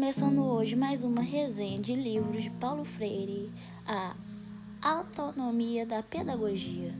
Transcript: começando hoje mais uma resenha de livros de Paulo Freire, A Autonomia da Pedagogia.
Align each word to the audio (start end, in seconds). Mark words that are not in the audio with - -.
começando 0.00 0.42
hoje 0.42 0.74
mais 0.74 1.04
uma 1.04 1.20
resenha 1.20 1.78
de 1.78 1.94
livros 1.94 2.44
de 2.44 2.50
Paulo 2.52 2.86
Freire, 2.86 3.52
A 3.86 4.14
Autonomia 4.80 5.84
da 5.84 6.02
Pedagogia. 6.02 6.94